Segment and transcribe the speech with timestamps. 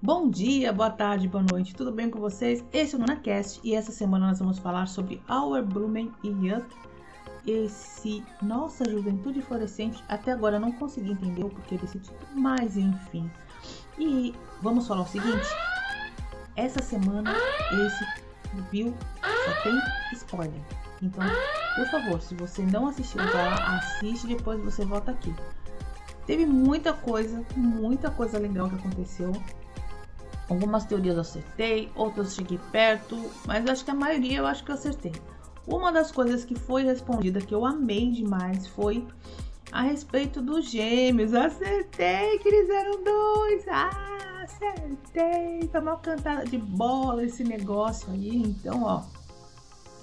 [0.00, 2.64] Bom dia, boa tarde, boa noite, tudo bem com vocês?
[2.72, 6.66] Esse é o NunaCast e essa semana nós vamos falar sobre Our Blumen e Youth.
[7.46, 13.30] Esse Nossa Juventude Florescente, até agora não consegui entender o porquê desse título, mas enfim.
[13.98, 15.46] E vamos falar o seguinte:
[16.56, 17.32] essa semana
[17.72, 18.04] esse
[18.70, 19.80] viu só tem
[20.12, 20.60] spoiler.
[21.00, 21.22] Então,
[21.76, 25.34] por favor, se você não assistiu, lá, assiste depois você volta aqui.
[26.26, 29.32] Teve muita coisa, muita coisa legal que aconteceu.
[30.48, 34.70] Algumas teorias eu acertei, outras cheguei perto, mas acho que a maioria eu acho que
[34.70, 35.12] eu acertei.
[35.66, 39.06] Uma das coisas que foi respondida que eu amei demais foi
[39.70, 41.32] a respeito dos gêmeos.
[41.32, 43.64] Acertei que eles eram dois.
[43.68, 45.68] Ah, acertei.
[45.68, 48.36] Tá uma cantada de bola esse negócio aí.
[48.36, 49.04] Então, ó,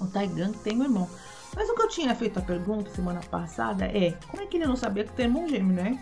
[0.01, 1.09] o Taigan tem um irmão.
[1.55, 4.67] Mas o que eu tinha feito a pergunta semana passada é como é que ele
[4.67, 6.01] não sabia que tem irmão gêmeo, né?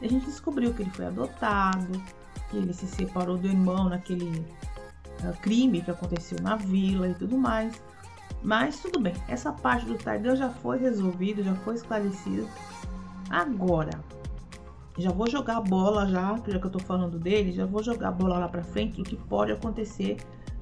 [0.00, 2.00] E a gente descobriu que ele foi adotado,
[2.50, 4.44] que ele se separou do irmão naquele
[5.24, 7.82] uh, crime que aconteceu na vila e tudo mais.
[8.42, 12.46] Mas tudo bem, essa parte do Taigan já foi resolvida, já foi esclarecida.
[13.28, 13.90] Agora,
[14.96, 18.08] já vou jogar a bola já, já que eu tô falando dele, já vou jogar
[18.08, 20.18] a bola lá pra frente, o que pode acontecer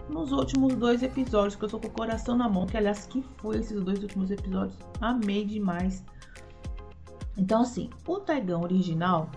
[0.08, 3.22] nos últimos dois episódios, que eu tô com o coração na mão, que aliás, que
[3.38, 6.04] foi esses dois últimos episódios, amei demais.
[7.36, 9.30] Então assim, o Taigão original,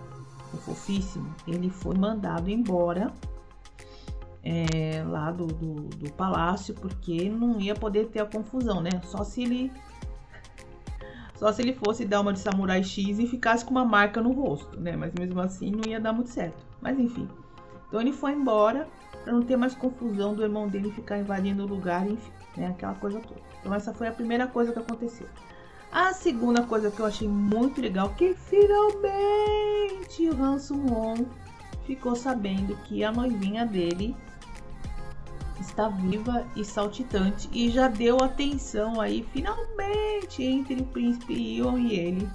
[0.52, 3.12] o fofíssimo, ele foi mandado embora
[4.42, 8.90] é, lá do, do, do, palácio, porque não ia poder ter a confusão, né?
[9.04, 9.72] Só se ele.
[11.34, 14.32] Só se ele fosse dar uma de samurai X e ficasse com uma marca no
[14.32, 14.94] rosto, né?
[14.96, 16.66] Mas mesmo assim não ia dar muito certo.
[16.80, 17.28] Mas enfim.
[17.88, 18.86] Então ele foi embora
[19.22, 22.68] para não ter mais confusão do irmão dele ficar invadindo o lugar, enfim, né?
[22.68, 23.40] Aquela coisa toda.
[23.60, 25.26] Então essa foi a primeira coisa que aconteceu.
[25.92, 31.26] A segunda coisa que eu achei muito legal, que finalmente o Hanson Won
[31.84, 34.14] ficou sabendo que a noivinha dele
[35.60, 41.94] está viva e saltitante e já deu atenção aí finalmente entre o príncipe Ion e
[41.94, 42.28] ele.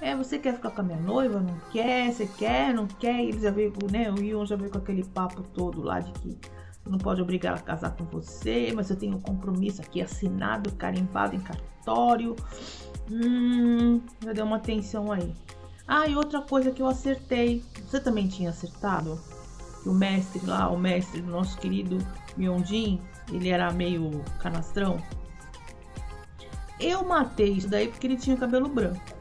[0.00, 1.40] É, você quer ficar com a minha noiva?
[1.40, 2.12] Não quer?
[2.12, 2.74] Você quer?
[2.74, 3.24] Não quer?
[3.24, 4.10] E já veio, né?
[4.10, 6.38] O Ion já veio com aquele papo todo lá de que
[6.86, 10.72] não pode obrigar ela a casar com você, mas eu tenho um compromisso aqui assinado,
[10.74, 12.36] carimbado em cartório.
[13.10, 15.34] Hum, já deu uma atenção aí.
[15.88, 17.64] Ah, e outra coisa que eu acertei.
[17.86, 19.18] Você também tinha acertado?
[19.82, 21.98] Que o mestre lá, o mestre do nosso querido
[22.36, 23.00] Myonjin,
[23.32, 25.00] ele era meio canastrão.
[26.78, 29.15] Eu matei isso daí porque ele tinha cabelo branco.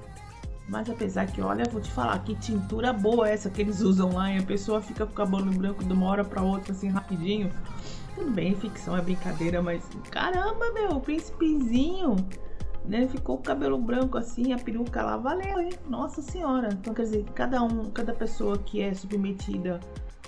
[0.67, 4.31] Mas apesar que, olha, vou te falar, que tintura boa essa que eles usam lá
[4.31, 7.51] e a pessoa fica com o cabelo branco de uma hora pra outra, assim, rapidinho.
[8.15, 12.15] Tudo bem, ficção, é brincadeira, mas caramba, meu, príncipezinho
[12.87, 13.07] né?
[13.07, 15.71] Ficou o cabelo branco assim, a peruca lá, valeu, hein?
[15.87, 16.69] Nossa senhora.
[16.71, 19.79] Então, quer dizer, cada um, cada pessoa que é submetida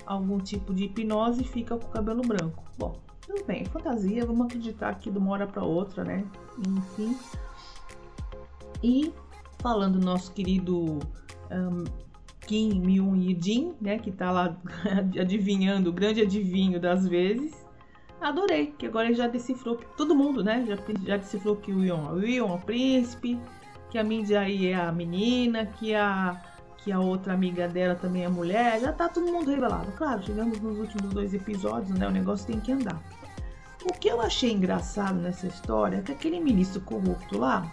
[0.06, 2.62] a algum tipo de hipnose fica com o cabelo branco.
[2.76, 6.24] Bom, tudo bem, fantasia, vamos acreditar que de uma hora para outra, né?
[6.66, 7.16] Enfim.
[8.82, 9.12] E
[9.60, 10.98] falando do nosso querido
[11.50, 11.84] um,
[12.46, 14.56] Kim Myung Jin, né, que tá lá
[15.20, 17.66] adivinhando, o grande adivinho das vezes,
[18.20, 20.64] adorei, que agora ele já decifrou todo mundo, né?
[20.66, 23.38] Já, já decifrou que o Ion, o Ion é o príncipe,
[23.90, 26.42] que a Mindy aí é a menina, que a
[26.78, 29.90] que a outra amiga dela também é mulher, já tá todo mundo revelado.
[29.92, 32.06] Claro, chegamos nos últimos dois episódios, né?
[32.06, 33.02] O negócio tem que andar.
[33.84, 37.70] O que eu achei engraçado nessa história é que aquele ministro corrupto lá,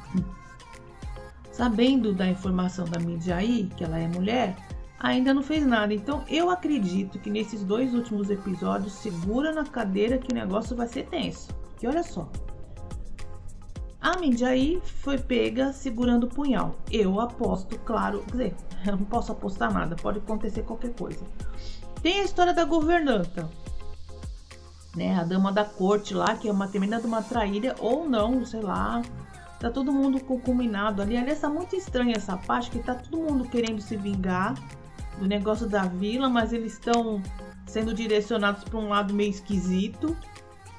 [1.55, 4.55] sabendo da informação da mídia aí, que ela é mulher,
[4.99, 5.93] ainda não fez nada.
[5.93, 10.88] Então eu acredito que nesses dois últimos episódios segura na cadeira que o negócio vai
[10.88, 11.47] ser tenso.
[11.77, 12.29] Que olha só.
[14.01, 16.75] A Mindiaí foi pega segurando o punhal.
[16.91, 18.55] Eu aposto, claro, quer dizer,
[18.85, 21.25] eu não posso apostar nada, pode acontecer qualquer coisa.
[22.01, 23.49] Tem a história da governanta,
[24.95, 25.17] né?
[25.17, 28.61] A dama da corte lá, que é uma tremenda de uma traíra, ou não, sei
[28.61, 29.01] lá.
[29.66, 31.17] Tá todo mundo combinado ali.
[31.17, 34.53] Aliás, tá muito estranha essa parte, que tá todo mundo querendo se vingar
[35.17, 37.20] do negócio da vila, mas eles estão
[37.66, 40.16] sendo direcionados para um lado meio esquisito.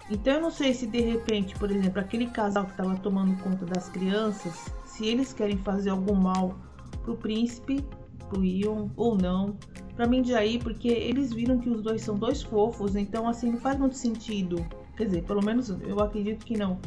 [0.09, 3.67] Então eu não sei se de repente, por exemplo, aquele casal que estava tomando conta
[3.67, 6.55] das crianças, se eles querem fazer algum mal
[7.03, 7.85] pro príncipe,
[8.29, 9.56] pro Ion ou não.
[9.97, 13.50] Para mim de aí, porque eles viram que os dois são dois fofos, então assim
[13.50, 14.65] não faz muito sentido.
[14.97, 16.79] Quer dizer, pelo menos eu acredito que não,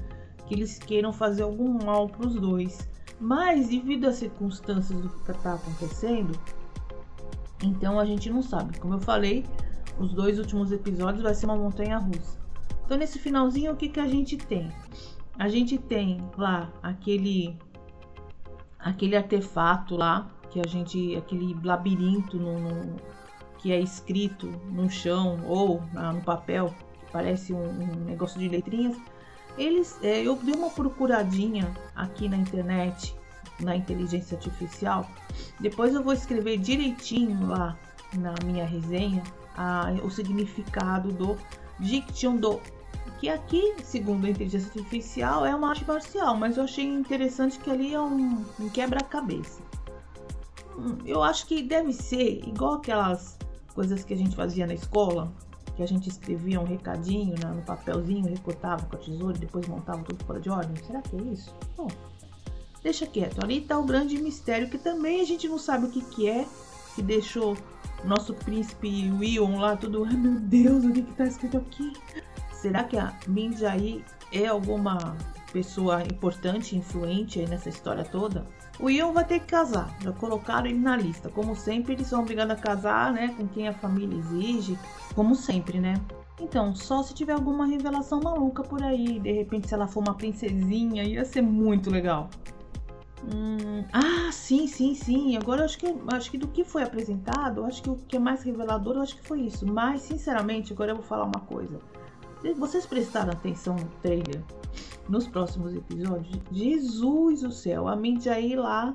[0.49, 2.89] que eles queiram fazer algum mal pros dois.
[3.21, 6.37] Mas devido às circunstâncias do que está acontecendo,
[7.63, 8.77] então a gente não sabe.
[8.79, 9.45] Como eu falei,
[9.99, 12.37] os dois últimos episódios vai ser uma montanha russa.
[12.83, 14.71] Então nesse finalzinho o que, que a gente tem?
[15.37, 17.55] A gente tem lá aquele
[18.79, 22.95] aquele artefato lá que a gente, aquele labirinto no, no
[23.59, 28.47] que é escrito no chão ou ah, no papel, que parece um, um, negócio de
[28.47, 28.97] letrinhas.
[29.59, 33.13] Eles, é, eu dei uma procuradinha aqui na internet,
[33.59, 35.05] na inteligência artificial.
[35.59, 37.77] Depois eu vou escrever direitinho lá
[38.17, 39.21] na minha resenha
[39.57, 41.37] a, o significado do
[41.77, 42.61] Diction Do.
[43.19, 47.69] Que aqui, segundo a inteligência artificial, é uma arte marcial, mas eu achei interessante que
[47.69, 49.61] ali é um, um quebra-cabeça.
[50.77, 53.37] Hum, eu acho que deve ser igual aquelas
[53.75, 55.33] coisas que a gente fazia na escola,
[55.79, 59.65] que a gente escrevia um recadinho né, no papelzinho, recortava com a tesoura e depois
[59.65, 60.75] montava tudo fora de ordem.
[60.83, 61.55] Será que é isso?
[61.77, 61.87] Bom,
[62.83, 63.41] deixa quieto.
[63.41, 66.45] Ali está o grande mistério que também a gente não sabe o que, que é,
[66.95, 67.55] que deixou
[68.03, 70.03] nosso príncipe William lá tudo.
[70.03, 71.93] Ai meu Deus, o que está escrito aqui?
[72.51, 74.03] Será que a Minjaí
[74.33, 75.15] é alguma
[75.53, 78.45] pessoa importante, influente aí nessa história toda?
[78.79, 81.29] O Ion vai ter que casar, já colocaram ele na lista.
[81.29, 83.33] Como sempre, eles são obrigados a casar, né?
[83.35, 84.79] Com quem a família exige,
[85.13, 85.95] como sempre, né?
[86.39, 90.15] Então, só se tiver alguma revelação maluca por aí, de repente, se ela for uma
[90.15, 92.29] princesinha, ia ser muito legal.
[93.23, 95.35] Hum, ah, sim, sim, sim.
[95.35, 98.43] Agora acho que acho que do que foi apresentado, acho que o que é mais
[98.43, 99.67] revelador, acho que foi isso.
[99.67, 101.79] Mas, sinceramente, agora eu vou falar uma coisa.
[102.57, 104.43] Vocês prestaram atenção no trailer?
[105.09, 108.93] nos próximos episódios, Jesus do céu, a Mindy aí lá,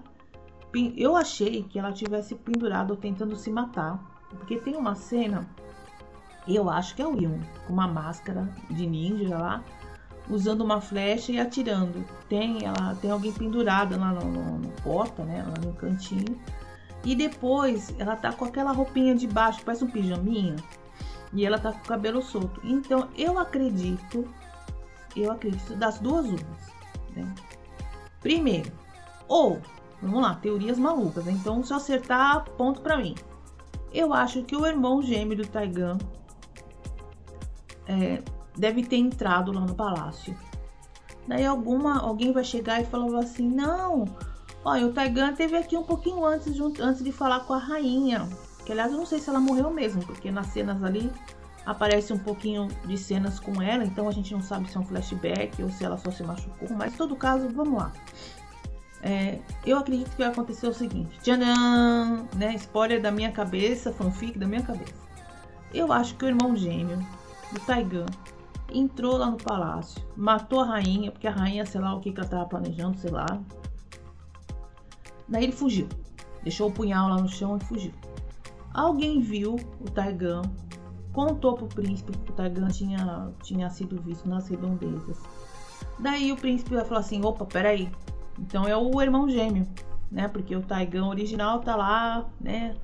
[0.96, 4.00] eu achei que ela tivesse pendurado tentando se matar,
[4.30, 5.46] porque tem uma cena,
[6.46, 9.64] eu acho que é o Yun, com uma máscara de ninja lá,
[10.30, 12.04] usando uma flecha e atirando.
[12.28, 16.38] Tem ela, tem alguém pendurada lá no, no, no porta, né, lá no cantinho.
[17.04, 20.56] E depois ela tá com aquela roupinha de baixo, parece um pijaminha,
[21.34, 22.60] e ela tá com o cabelo solto.
[22.64, 24.26] Então eu acredito
[25.16, 26.72] eu acredito das duas umas.
[27.14, 27.34] Né?
[28.20, 28.72] Primeiro,
[29.28, 29.60] ou,
[30.02, 31.24] vamos lá, teorias malucas.
[31.24, 31.32] Né?
[31.32, 33.14] Então, se eu acertar, ponto para mim.
[33.92, 35.98] Eu acho que o irmão gêmeo do Taigan
[37.86, 38.20] é,
[38.56, 40.36] deve ter entrado lá no palácio.
[41.28, 44.04] Daí alguma, alguém vai chegar e falar assim, não,
[44.64, 48.28] olha, o Taigan teve aqui um pouquinho antes, antes de falar com a rainha.
[48.64, 51.10] Que aliás eu não sei se ela morreu mesmo, porque nas cenas ali
[51.66, 54.84] aparece um pouquinho de cenas com ela, então a gente não sabe se é um
[54.84, 57.92] flashback ou se ela só se machucou, mas em todo caso, vamos lá.
[59.02, 62.54] É, eu acredito que vai acontecer o seguinte: tcharam, né?
[62.54, 64.94] Spoiler da minha cabeça, fanfic da minha cabeça.
[65.74, 66.98] Eu acho que o irmão gêmeo
[67.52, 68.06] do Taigan
[68.72, 72.18] entrou lá no palácio, matou a rainha, porque a rainha, sei lá o que, que
[72.18, 73.26] ela estava planejando, sei lá.
[75.28, 75.88] Daí ele fugiu,
[76.42, 77.92] deixou o punhal lá no chão e fugiu.
[78.74, 80.42] Alguém viu o Taigan
[81.14, 85.22] contou pro príncipe que o Tagan tinha, tinha sido visto nas redondezas.
[85.98, 87.88] Daí o príncipe vai falar assim: opa, peraí.
[88.38, 89.66] Então é o irmão gêmeo,
[90.10, 90.26] né?
[90.26, 92.74] Porque o Taigan original tá lá, né?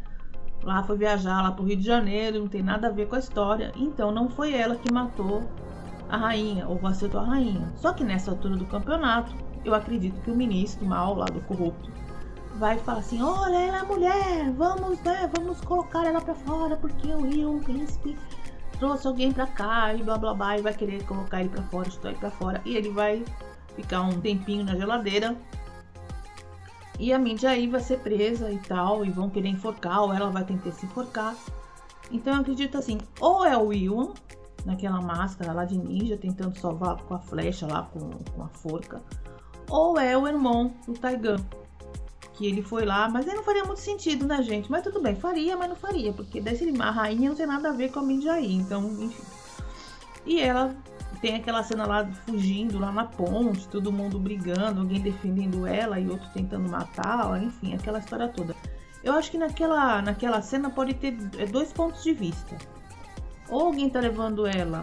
[0.63, 3.19] Lá foi viajar lá pro Rio de Janeiro, não tem nada a ver com a
[3.19, 3.73] história.
[3.77, 5.43] Então não foi ela que matou
[6.09, 7.73] a rainha ou acertou a rainha.
[7.77, 9.35] Só que nessa altura do campeonato,
[9.65, 11.91] eu acredito que o ministro mal lá do corrupto
[12.61, 17.09] vai falar assim: olha, ela é mulher, vamos, né, vamos colocar ela pra fora porque
[17.09, 18.17] o Rio, o príncipe,
[18.79, 21.91] trouxe alguém pra cá e blá blá blá, e vai querer colocar ele pra fora,
[21.91, 23.25] chutar ele pra fora, e ele vai
[23.75, 25.35] ficar um tempinho na geladeira.
[26.99, 30.29] E a Mindy aí vai ser presa e tal, e vão querer enforcar, ou ela
[30.29, 31.35] vai tentar se enforcar.
[32.13, 34.13] Então eu acredito assim: ou é o Will,
[34.67, 39.01] naquela máscara lá de ninja, tentando salvar com a flecha lá, com, com a forca,
[39.71, 41.39] ou é o irmão do Taigan
[42.41, 44.71] que ele foi lá, mas aí não faria muito sentido, né, gente?
[44.71, 47.73] Mas tudo bem, faria, mas não faria, porque desse a rainha não tem nada a
[47.73, 49.23] ver com a Minjaí, então, enfim.
[50.25, 50.75] E ela
[51.21, 56.09] tem aquela cena lá fugindo lá na ponte, todo mundo brigando, alguém defendendo ela e
[56.09, 58.57] outro tentando matá-la, enfim, aquela história toda.
[59.05, 62.57] Eu acho que naquela, naquela cena pode ter é, dois pontos de vista.
[63.51, 64.83] Ou alguém tá levando ela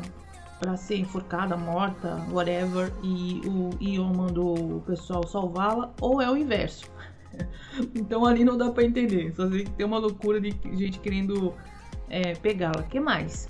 [0.60, 6.38] para ser enforcada, morta, whatever, e o Ion mandou o pessoal salvá-la, ou é o
[6.38, 6.86] inverso.
[7.96, 9.34] então ali não dá para entender.
[9.36, 11.54] Só sei que tem uma loucura de gente querendo
[12.10, 12.84] é, pegá-la.
[12.84, 13.50] que mais?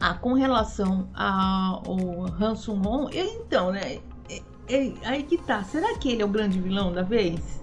[0.00, 4.00] Ah, com relação ao Hansun Hon, então, né?
[4.28, 5.62] É, é, aí que tá.
[5.64, 7.60] Será que ele é o grande vilão da vez?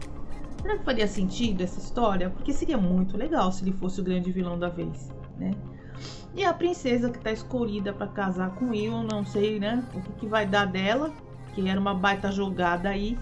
[0.62, 2.30] Será que faria sentido essa história?
[2.30, 5.52] Porque seria muito legal se ele fosse o grande vilão da vez, né?
[6.34, 9.84] E a princesa que tá escolhida para casar com Ion, não sei, né?
[9.94, 11.12] O que, que vai dar dela,
[11.54, 13.18] que era uma baita jogada aí.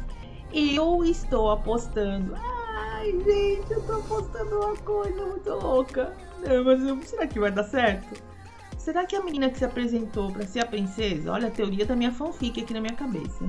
[0.51, 2.35] Eu estou apostando.
[2.35, 6.13] Ai, gente, eu tô apostando uma coisa muito louca.
[6.39, 8.21] Não, mas será que vai dar certo?
[8.77, 11.31] Será que a menina que se apresentou para ser a princesa?
[11.31, 13.45] Olha a teoria da minha fanfic aqui na minha cabeça.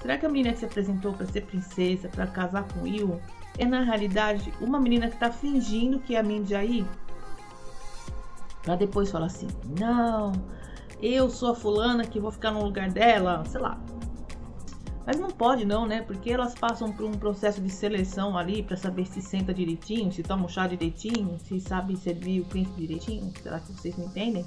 [0.00, 3.20] Será que a menina que se apresentou para ser princesa, para casar com Will,
[3.58, 6.86] é na realidade uma menina que tá fingindo que é a Mindy
[8.62, 10.32] Pra depois falar assim: não,
[11.00, 13.78] eu sou a fulana que vou ficar no lugar dela, sei lá.
[15.06, 16.02] Mas não pode não, né?
[16.02, 20.22] Porque elas passam por um processo de seleção ali para saber se senta direitinho, se
[20.22, 23.32] toma o chá direitinho, se sabe servir o príncipe direitinho.
[23.40, 24.44] Será que vocês me entendem?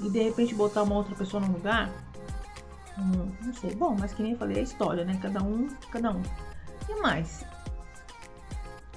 [0.00, 1.90] E de repente botar uma outra pessoa no lugar?
[2.96, 3.74] Hum, não sei.
[3.74, 5.18] Bom, mas que nem eu falei, é história, né?
[5.20, 6.22] Cada um, cada um.
[6.88, 7.44] E mais?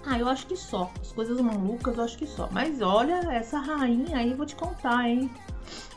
[0.06, 0.92] Ah, eu acho que só.
[1.02, 2.48] As coisas malucas, eu acho que só.
[2.52, 5.30] Mas olha, essa rainha aí, vou te contar, hein?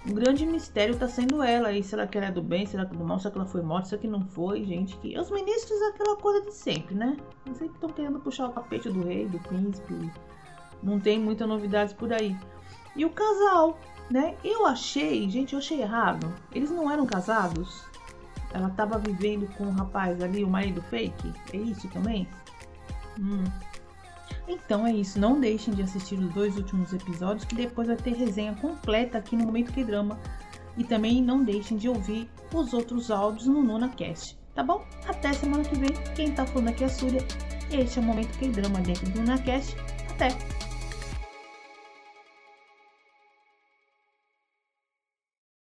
[0.08, 1.82] O grande mistério tá sendo ela aí.
[1.82, 2.66] Será que ela é do bem?
[2.66, 3.18] Será que é do mal?
[3.18, 3.88] Será que ela foi morta?
[3.88, 4.96] Será que não foi, gente?
[4.96, 5.18] Que...
[5.18, 7.16] Os ministros é aquela coisa de sempre, né?
[7.44, 10.10] Eles sempre estão querendo puxar o tapete do rei, do príncipe.
[10.82, 12.36] Não tem muitas novidades por aí.
[12.96, 13.78] E o casal,
[14.10, 14.36] né?
[14.42, 16.32] Eu achei, gente, eu achei errado.
[16.52, 17.84] Eles não eram casados?
[18.52, 21.32] Ela tava vivendo com o rapaz ali, o marido fake?
[21.52, 22.26] É isso também?
[23.18, 23.44] Hum.
[24.48, 28.14] Então é isso, não deixem de assistir os dois últimos episódios, que depois vai ter
[28.14, 30.18] resenha completa aqui no Momento Que Drama.
[30.76, 34.84] E também não deixem de ouvir os outros áudios no NunaCast, tá bom?
[35.06, 35.90] Até semana que vem.
[36.14, 37.24] Quem tá falando aqui é a Súria.
[37.70, 39.76] Este é o Momento Que Drama dentro do NunaCast.
[40.10, 40.59] Até!